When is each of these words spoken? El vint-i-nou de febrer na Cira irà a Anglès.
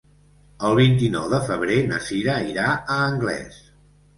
El 0.69 0.77
vint-i-nou 0.79 1.27
de 1.35 1.41
febrer 1.49 1.77
na 1.91 2.01
Cira 2.09 2.41
irà 2.55 2.67
a 2.71 2.99
Anglès. 3.11 3.63